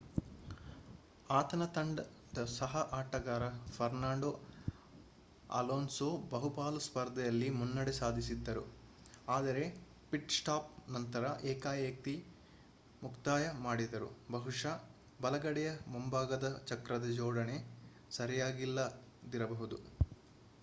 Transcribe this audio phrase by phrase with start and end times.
[1.29, 3.43] ಆತನ ತಂಡದ ಸಹ ಆಟಗಾರ
[3.71, 4.31] ಫರ್ನಾಂಡೋ
[5.49, 8.63] ಅಲೋನ್ಸೋ ಬಹುಪಾಲು ಸ್ಪರ್ಧೆಯಲ್ಲಿ ಮುನ್ನಡೆ ಸಾಧಿಸಿದ್ದರು
[9.27, 9.63] ಆದರೆ
[10.11, 12.15] ಪಿಟ್-ಸ್ಟಾಪ್ ನಂತರ ಏಕಾಎಕಿ
[13.01, 14.75] ಮುಕ್ತಾಯ ಮಾಡಿದರು ಬಹುಶಃ
[15.19, 17.57] ಬಲಗಡೆಯ ಮುಂಭಾಗದ ಚಕ್ರದ ಜೋಡಣೆ
[18.11, 19.77] ಸರಿಯಾಗಿಲ್ಲದಿರಬಹುದು